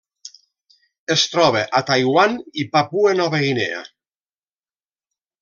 Es 1.15 1.25
troba 1.33 1.61
a 1.79 1.81
Taiwan 1.89 2.33
i 2.63 2.65
Papua 2.77 3.13
Nova 3.21 3.43
Guinea. 3.45 3.85